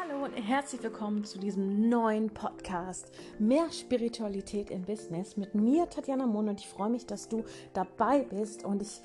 Hallo 0.00 0.26
und 0.26 0.32
herzlich 0.34 0.80
willkommen 0.84 1.24
zu 1.24 1.40
diesem 1.40 1.88
neuen 1.88 2.30
Podcast 2.30 3.10
Mehr 3.40 3.66
Spiritualität 3.72 4.70
im 4.70 4.82
Business 4.82 5.36
mit 5.36 5.56
mir 5.56 5.90
Tatjana 5.90 6.24
Mohn 6.24 6.50
und 6.50 6.60
ich 6.60 6.68
freue 6.68 6.88
mich, 6.88 7.04
dass 7.04 7.28
du 7.28 7.44
dabei 7.72 8.20
bist 8.20 8.64
und 8.64 8.80
ich, 8.80 9.00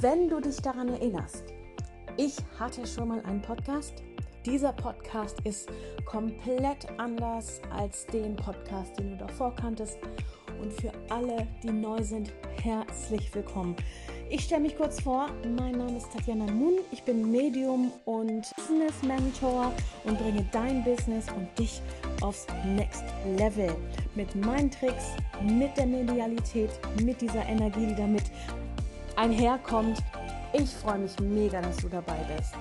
wenn 0.00 0.30
du 0.30 0.40
dich 0.40 0.56
daran 0.56 0.88
erinnerst, 0.88 1.44
ich 2.16 2.34
hatte 2.58 2.86
schon 2.86 3.08
mal 3.08 3.20
einen 3.26 3.42
Podcast. 3.42 4.02
Dieser 4.46 4.72
Podcast 4.72 5.38
ist 5.44 5.68
komplett 6.06 6.88
anders 6.98 7.60
als 7.70 8.06
den 8.06 8.34
Podcast, 8.34 8.98
den 8.98 9.10
du 9.10 9.16
davor 9.18 9.54
kanntest 9.54 9.98
und 10.62 10.72
für 10.72 10.92
alle, 11.10 11.46
die 11.62 11.72
neu 11.72 12.02
sind, 12.02 12.32
herzlich 12.62 13.34
willkommen. 13.34 13.76
Ich 14.30 14.44
stelle 14.44 14.60
mich 14.60 14.76
kurz 14.76 15.00
vor. 15.00 15.30
Mein 15.56 15.72
Name 15.72 15.96
ist 15.96 16.12
Tatjana 16.12 16.44
Moon. 16.52 16.80
Ich 16.92 17.02
bin 17.02 17.30
Medium 17.30 17.90
und 18.04 18.42
Business 18.56 19.02
Mentor 19.02 19.72
und 20.04 20.18
bringe 20.18 20.46
dein 20.52 20.84
Business 20.84 21.24
und 21.34 21.48
dich 21.58 21.80
aufs 22.20 22.46
Next 22.76 23.04
Level. 23.38 23.74
Mit 24.16 24.34
meinen 24.34 24.70
Tricks, 24.70 25.12
mit 25.42 25.74
der 25.78 25.86
Medialität, 25.86 26.68
mit 27.02 27.22
dieser 27.22 27.46
Energie, 27.46 27.86
die 27.86 27.94
damit 27.94 28.24
einherkommt. 29.16 30.02
Ich 30.52 30.68
freue 30.68 30.98
mich 30.98 31.18
mega, 31.20 31.62
dass 31.62 31.78
du 31.78 31.88
dabei 31.88 32.18
bist. 32.36 32.52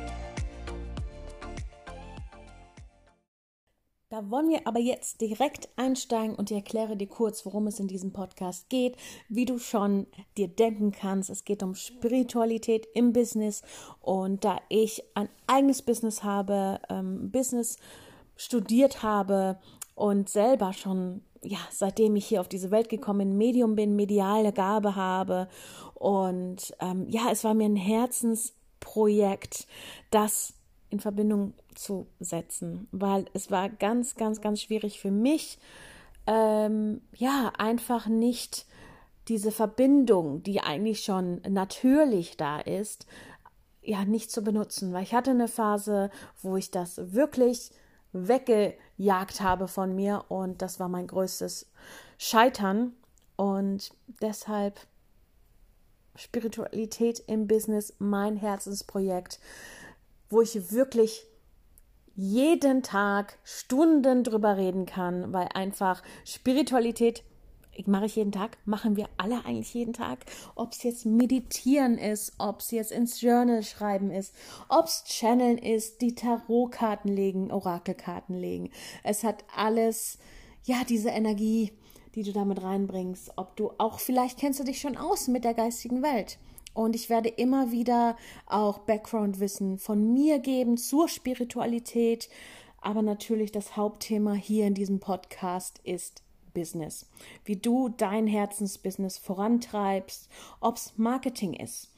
Da 4.10 4.32
wollen 4.32 4.50
wir 4.50 4.66
aber 4.66 4.80
jetzt 4.80 5.20
direkt 5.20 5.68
einsteigen 5.76 6.34
und 6.34 6.50
ich 6.50 6.56
erkläre 6.56 6.96
dir 6.96 7.08
kurz, 7.08 7.46
worum 7.46 7.68
es 7.68 7.78
in 7.78 7.90
diesem 7.90 8.14
Podcast 8.14 8.70
geht. 8.70 8.96
Wie 9.28 9.44
du 9.44 9.60
schon 9.60 10.08
dir 10.38 10.48
denken 10.48 10.94
kannst, 10.94 11.30
es 11.30 11.44
geht 11.44 11.62
um 11.62 11.76
Spiritualität 11.76 12.88
im 12.94 13.12
Business 13.12 13.64
und 14.00 14.46
da 14.46 14.62
ich 14.70 15.04
ein 15.14 15.28
eigenes 15.46 15.82
Business 15.82 16.24
habe, 16.24 16.80
ähm, 16.90 17.32
Business 17.32 17.76
studiert 18.38 19.04
habe 19.04 19.60
und 19.94 20.30
selber 20.30 20.72
schon 20.72 21.22
ja, 21.44 21.60
seitdem 21.70 22.16
ich 22.16 22.28
hier 22.28 22.40
auf 22.40 22.48
diese 22.48 22.72
Welt 22.72 22.88
gekommen 22.88 23.30
bin, 23.30 23.38
Medium 23.38 23.76
bin, 23.76 23.96
mediale 23.96 24.54
Gabe 24.54 24.96
habe. 24.96 25.50
Und 25.94 26.74
ähm, 26.80 27.08
ja, 27.10 27.30
es 27.32 27.44
war 27.44 27.54
mir 27.54 27.66
ein 27.66 27.76
Herzensprojekt, 27.76 29.68
das 30.12 30.57
in 30.90 31.00
Verbindung 31.00 31.54
zu 31.76 32.08
setzen, 32.20 32.88
weil 32.92 33.26
es 33.34 33.52
war 33.52 33.70
ganz, 33.70 34.16
ganz, 34.16 34.42
ganz 34.42 34.62
schwierig 34.62 35.00
für 35.00 35.12
mich, 35.12 35.60
ähm, 36.26 37.02
ja, 37.14 37.52
einfach 37.58 38.08
nicht 38.08 38.66
diese 39.28 39.52
Verbindung, 39.52 40.44
die 40.44 40.62
eigentlich 40.62 41.04
schon 41.04 41.42
natürlich 41.48 42.38
da 42.38 42.60
ist, 42.60 43.06
ja, 43.82 44.06
nicht 44.06 44.32
zu 44.32 44.42
benutzen, 44.42 44.94
weil 44.94 45.04
ich 45.04 45.14
hatte 45.14 45.32
eine 45.32 45.48
Phase, 45.48 46.10
wo 46.42 46.58
ich 46.58 46.72
das 46.72 47.14
wirklich 47.14 47.72
weggejagt 48.12 49.42
habe 49.42 49.68
von 49.68 49.96
mir 49.96 50.26
und 50.30 50.62
das 50.62 50.80
war 50.80 50.90
mein 50.90 51.08
größtes 51.08 51.72
Scheitern. 52.18 52.94
Und 53.36 53.92
deshalb 54.22 54.80
Spiritualität 56.16 57.24
im 57.28 57.48
Business 57.48 57.94
mein 58.00 58.36
Herzensprojekt 58.36 59.40
wo 60.30 60.42
ich 60.42 60.72
wirklich 60.72 61.26
jeden 62.16 62.82
Tag 62.82 63.38
Stunden 63.44 64.24
drüber 64.24 64.58
reden 64.58 64.86
kann, 64.86 65.32
weil 65.34 65.50
einfach 65.54 66.02
Spiritualität 66.26 67.24
mache 67.86 68.06
ich 68.08 68.16
jeden 68.16 68.32
Tag, 68.32 68.58
machen 68.66 68.96
wir 68.96 69.08
alle 69.18 69.46
eigentlich 69.46 69.74
jeden 69.76 69.94
Tag, 69.94 70.26
ob 70.56 70.72
es 70.72 70.82
jetzt 70.82 71.06
meditieren 71.06 72.00
ist, 72.00 72.34
ob 72.40 72.62
es 72.62 72.72
jetzt 72.72 72.92
ins 72.92 73.22
Journal 73.22 73.62
schreiben 73.62 74.10
ist, 74.10 74.34
ob 74.68 74.86
es 74.86 75.04
Channeln 75.06 75.60
ist, 75.60 76.02
die 76.02 76.16
Tarotkarten 76.16 77.12
legen, 77.12 77.52
Orakelkarten 77.52 78.36
legen. 78.36 78.72
Es 79.04 79.24
hat 79.24 79.44
alles, 79.56 80.18
ja, 80.64 80.78
diese 80.90 81.10
Energie, 81.10 81.72
die 82.16 82.24
du 82.24 82.34
damit 82.34 82.64
reinbringst, 82.64 83.34
ob 83.36 83.56
du 83.56 83.72
auch 83.78 84.00
vielleicht 84.00 84.40
kennst 84.40 84.60
du 84.60 84.64
dich 84.64 84.82
schon 84.82 84.98
aus 84.98 85.28
mit 85.28 85.44
der 85.44 85.54
geistigen 85.54 86.02
Welt. 86.02 86.40
Und 86.78 86.96
ich 86.96 87.10
werde 87.10 87.30
immer 87.30 87.72
wieder 87.72 88.16
auch 88.46 88.78
Background-Wissen 88.78 89.80
von 89.80 90.14
mir 90.14 90.38
geben 90.38 90.78
zur 90.78 91.08
Spiritualität. 91.08 92.30
Aber 92.82 93.02
natürlich 93.02 93.52
das 93.52 93.76
Hauptthema 93.76 94.36
hier 94.36 94.68
in 94.68 94.76
diesem 94.76 95.00
Podcast 95.00 95.82
ist 95.84 96.22
Business. 96.54 97.10
Wie 97.46 97.56
du 97.56 97.90
dein 97.90 98.28
Herzensbusiness 98.28 99.18
vorantreibst, 99.18 100.30
ob 100.60 100.76
es 100.76 100.94
Marketing 100.98 101.56
ist, 101.56 101.90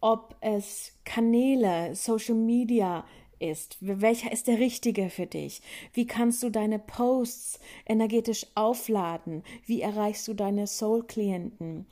ob 0.00 0.36
es 0.40 0.92
Kanäle, 1.04 1.94
Social 1.94 2.36
Media 2.36 3.04
ist. 3.40 3.76
Welcher 3.82 4.32
ist 4.32 4.46
der 4.46 4.58
richtige 4.58 5.10
für 5.10 5.26
dich? 5.26 5.60
Wie 5.92 6.06
kannst 6.06 6.42
du 6.42 6.48
deine 6.48 6.78
Posts 6.78 7.60
energetisch 7.84 8.46
aufladen? 8.54 9.42
Wie 9.66 9.82
erreichst 9.82 10.26
du 10.28 10.32
deine 10.32 10.66
Soul-Klienten? 10.66 11.84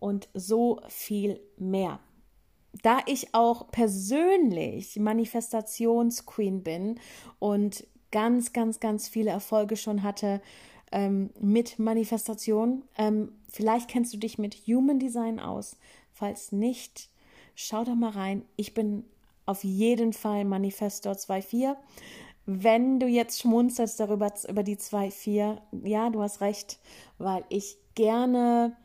Und 0.00 0.28
so 0.34 0.80
viel 0.88 1.40
mehr. 1.56 2.00
Da 2.82 2.98
ich 3.06 3.34
auch 3.34 3.70
persönlich 3.70 4.96
Manifestationsqueen 4.96 6.62
bin 6.62 6.98
und 7.38 7.86
ganz, 8.10 8.52
ganz, 8.52 8.80
ganz 8.80 9.08
viele 9.08 9.30
Erfolge 9.30 9.76
schon 9.76 10.02
hatte 10.02 10.40
ähm, 10.92 11.30
mit 11.40 11.78
Manifestation, 11.78 12.82
ähm, 12.96 13.32
vielleicht 13.48 13.88
kennst 13.88 14.12
du 14.12 14.18
dich 14.18 14.38
mit 14.38 14.54
Human 14.66 14.98
Design 14.98 15.38
aus. 15.38 15.76
Falls 16.12 16.52
nicht, 16.52 17.08
schau 17.54 17.84
doch 17.84 17.94
mal 17.94 18.10
rein. 18.10 18.44
Ich 18.56 18.74
bin 18.74 19.04
auf 19.46 19.64
jeden 19.64 20.12
Fall 20.12 20.44
Manifestor 20.44 21.12
2.4. 21.12 21.76
Wenn 22.46 22.98
du 22.98 23.06
jetzt 23.06 23.40
schmunzelst 23.40 24.00
darüber, 24.00 24.32
über 24.48 24.62
die 24.62 24.76
2.4, 24.76 25.58
ja, 25.84 26.10
du 26.10 26.22
hast 26.22 26.40
recht, 26.40 26.78
weil 27.18 27.44
ich 27.48 27.76
gerne 27.94 28.76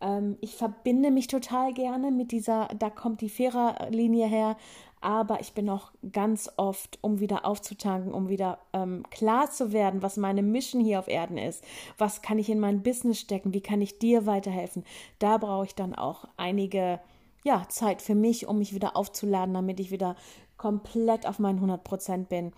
ähm, 0.00 0.36
ich 0.40 0.54
verbinde 0.54 1.10
mich 1.10 1.26
total 1.26 1.72
gerne 1.72 2.10
mit 2.10 2.32
dieser, 2.32 2.68
da 2.78 2.90
kommt 2.90 3.20
die 3.20 3.28
Viererlinie 3.28 4.26
her, 4.26 4.56
aber 5.00 5.40
ich 5.40 5.54
bin 5.54 5.70
auch 5.70 5.92
ganz 6.12 6.50
oft, 6.56 6.98
um 7.00 7.20
wieder 7.20 7.46
aufzutanken, 7.46 8.12
um 8.12 8.28
wieder 8.28 8.58
ähm, 8.72 9.04
klar 9.10 9.50
zu 9.50 9.72
werden, 9.72 10.02
was 10.02 10.18
meine 10.18 10.42
Mission 10.42 10.84
hier 10.84 10.98
auf 10.98 11.08
Erden 11.08 11.38
ist. 11.38 11.64
Was 11.96 12.20
kann 12.20 12.38
ich 12.38 12.50
in 12.50 12.60
mein 12.60 12.82
Business 12.82 13.18
stecken? 13.18 13.54
Wie 13.54 13.62
kann 13.62 13.80
ich 13.80 13.98
dir 13.98 14.26
weiterhelfen? 14.26 14.84
Da 15.18 15.38
brauche 15.38 15.64
ich 15.64 15.74
dann 15.74 15.94
auch 15.94 16.26
einige 16.36 17.00
ja, 17.44 17.66
Zeit 17.68 18.02
für 18.02 18.14
mich, 18.14 18.46
um 18.46 18.58
mich 18.58 18.74
wieder 18.74 18.94
aufzuladen, 18.94 19.54
damit 19.54 19.80
ich 19.80 19.90
wieder 19.90 20.16
komplett 20.58 21.26
auf 21.26 21.38
meinen 21.38 21.56
100 21.56 21.82
Prozent 21.82 22.28
bin. 22.28 22.52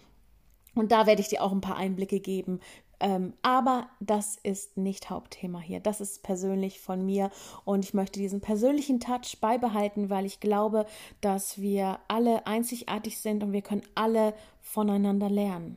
Und 0.75 0.91
da 0.91 1.07
werde 1.07 1.21
ich 1.21 1.29
dir 1.29 1.43
auch 1.43 1.53
ein 1.53 1.61
paar 1.61 1.77
Einblicke 1.77 2.19
geben, 2.19 2.59
ähm, 3.03 3.33
aber 3.43 3.89
das 3.99 4.39
ist 4.45 4.77
nicht 4.77 5.11
Hauptthema 5.11 5.59
hier. 5.59 5.81
Das 5.81 6.01
ist 6.01 6.23
persönlich 6.23 6.81
von 6.81 7.05
mir 7.05 7.31
und 7.65 7.85
ich 7.85 7.95
möchte 7.95 8.21
diesen 8.21 8.41
persönlichen 8.41 9.01
Touch 9.01 9.41
beibehalten, 9.41 10.09
weil 10.09 10.25
ich 10.25 10.39
glaube, 10.39 10.87
dass 11.21 11.61
wir 11.61 11.99
alle 12.07 12.47
einzigartig 12.47 13.19
sind 13.19 13.43
und 13.43 13.53
wir 13.53 13.63
können 13.63 13.83
alle 13.97 14.35
voneinander 14.61 15.29
lernen. 15.29 15.77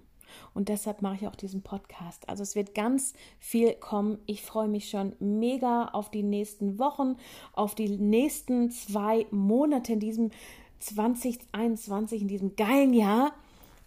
Und 0.53 0.69
deshalb 0.69 1.02
mache 1.02 1.16
ich 1.16 1.28
auch 1.28 1.36
diesen 1.36 1.63
Podcast. 1.63 2.30
Also 2.30 2.44
es 2.44 2.56
wird 2.56 2.75
ganz 2.75 3.13
viel 3.40 3.74
kommen. 3.74 4.19
Ich 4.28 4.44
freue 4.44 4.68
mich 4.68 4.90
schon 4.90 5.13
mega 5.19 5.86
auf 5.86 6.12
die 6.12 6.24
nächsten 6.24 6.78
Wochen, 6.78 7.16
auf 7.53 7.74
die 7.74 7.90
nächsten 7.90 8.69
zwei 8.69 9.25
Monate 9.31 9.94
in 9.94 10.00
diesem 10.00 10.31
2021, 10.80 12.22
in 12.22 12.28
diesem 12.28 12.56
geilen 12.56 12.94
Jahr 12.94 13.34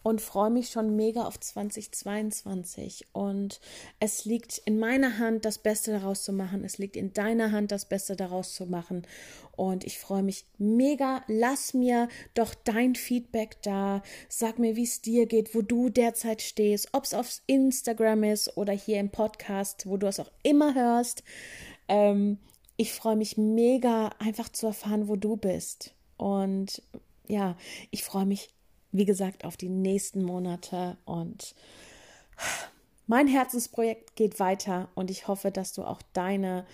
und 0.08 0.20
freue 0.20 0.50
mich 0.50 0.70
schon 0.70 0.96
mega 0.96 1.24
auf 1.26 1.38
2022. 1.38 3.06
Und 3.12 3.60
es 4.00 4.24
liegt 4.24 4.58
in 4.64 4.78
meiner 4.78 5.18
Hand, 5.18 5.44
das 5.44 5.58
Beste 5.58 5.92
daraus 5.92 6.24
zu 6.24 6.32
machen. 6.32 6.64
Es 6.64 6.78
liegt 6.78 6.96
in 6.96 7.12
deiner 7.12 7.52
Hand, 7.52 7.70
das 7.72 7.84
Beste 7.84 8.16
daraus 8.16 8.54
zu 8.54 8.66
machen. 8.66 9.06
Und 9.56 9.84
ich 9.84 9.98
freue 9.98 10.22
mich 10.22 10.46
mega. 10.56 11.22
Lass 11.26 11.74
mir 11.74 12.08
doch 12.34 12.54
dein 12.54 12.94
Feedback 12.94 13.60
da. 13.62 14.02
Sag 14.28 14.58
mir, 14.58 14.76
wie 14.76 14.84
es 14.84 15.02
dir 15.02 15.26
geht, 15.26 15.54
wo 15.54 15.62
du 15.62 15.90
derzeit 15.90 16.42
stehst, 16.42 16.88
ob 16.92 17.04
es 17.04 17.14
auf 17.14 17.40
Instagram 17.46 18.24
ist 18.24 18.56
oder 18.56 18.72
hier 18.72 19.00
im 19.00 19.10
Podcast, 19.10 19.86
wo 19.86 19.96
du 19.96 20.06
es 20.06 20.20
auch 20.20 20.30
immer 20.42 20.74
hörst. 20.74 21.22
Ähm, 21.88 22.38
ich 22.76 22.92
freue 22.92 23.16
mich 23.16 23.36
mega, 23.36 24.10
einfach 24.18 24.48
zu 24.48 24.68
erfahren, 24.68 25.08
wo 25.08 25.16
du 25.16 25.36
bist. 25.36 25.94
Und 26.16 26.82
ja, 27.26 27.56
ich 27.90 28.04
freue 28.04 28.26
mich 28.26 28.50
wie 28.92 29.04
gesagt, 29.04 29.44
auf 29.44 29.56
die 29.56 29.68
nächsten 29.68 30.22
Monate 30.22 30.96
und 31.04 31.54
mein 33.06 33.26
Herzensprojekt 33.26 34.16
geht 34.16 34.38
weiter 34.38 34.90
und 34.94 35.10
ich 35.10 35.28
hoffe, 35.28 35.50
dass 35.50 35.72
du 35.72 35.82
auch 35.82 36.02
deine, 36.12 36.66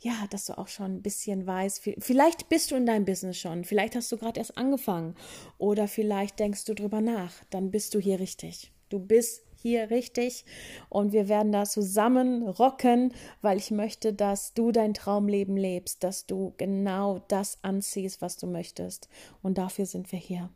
ja, 0.00 0.26
dass 0.30 0.46
du 0.46 0.58
auch 0.58 0.68
schon 0.68 0.96
ein 0.96 1.02
bisschen 1.02 1.46
weißt, 1.46 1.80
vielleicht 1.98 2.48
bist 2.48 2.70
du 2.70 2.74
in 2.74 2.86
deinem 2.86 3.04
Business 3.04 3.38
schon, 3.38 3.64
vielleicht 3.64 3.94
hast 3.94 4.10
du 4.10 4.16
gerade 4.16 4.40
erst 4.40 4.58
angefangen 4.58 5.14
oder 5.58 5.86
vielleicht 5.86 6.38
denkst 6.38 6.64
du 6.64 6.74
drüber 6.74 7.00
nach, 7.00 7.32
dann 7.50 7.70
bist 7.70 7.94
du 7.94 8.00
hier 8.00 8.18
richtig. 8.20 8.72
Du 8.88 8.98
bist 8.98 9.42
hier 9.56 9.90
richtig 9.90 10.44
und 10.88 11.12
wir 11.12 11.28
werden 11.28 11.50
da 11.52 11.64
zusammen 11.64 12.46
rocken, 12.48 13.12
weil 13.42 13.58
ich 13.58 13.70
möchte, 13.70 14.12
dass 14.12 14.54
du 14.54 14.70
dein 14.70 14.94
Traumleben 14.94 15.56
lebst, 15.56 16.04
dass 16.04 16.26
du 16.26 16.54
genau 16.56 17.20
das 17.28 17.58
anziehst, 17.62 18.20
was 18.20 18.36
du 18.36 18.46
möchtest 18.46 19.08
und 19.42 19.58
dafür 19.58 19.86
sind 19.86 20.10
wir 20.12 20.18
hier. 20.18 20.50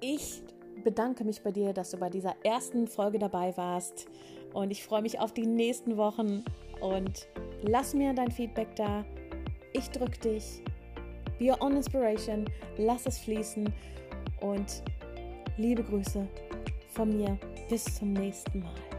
Ich 0.00 0.42
bedanke 0.82 1.24
mich 1.24 1.42
bei 1.42 1.50
dir, 1.50 1.72
dass 1.74 1.90
du 1.90 1.98
bei 1.98 2.08
dieser 2.08 2.34
ersten 2.42 2.86
Folge 2.86 3.18
dabei 3.18 3.54
warst 3.56 4.06
und 4.54 4.70
ich 4.70 4.82
freue 4.82 5.02
mich 5.02 5.20
auf 5.20 5.32
die 5.32 5.46
nächsten 5.46 5.96
Wochen 5.96 6.44
und 6.80 7.28
lass 7.62 7.92
mir 7.94 8.14
dein 8.14 8.30
Feedback 8.30 8.74
da. 8.76 9.04
Ich 9.72 9.90
drücke 9.90 10.18
dich. 10.20 10.62
Be 11.38 11.50
your 11.50 11.60
own 11.60 11.76
inspiration. 11.76 12.46
Lass 12.78 13.06
es 13.06 13.18
fließen 13.18 13.72
und 14.40 14.82
liebe 15.58 15.82
Grüße 15.82 16.26
von 16.88 17.16
mir. 17.16 17.38
Bis 17.68 17.84
zum 17.84 18.14
nächsten 18.14 18.60
Mal. 18.60 18.89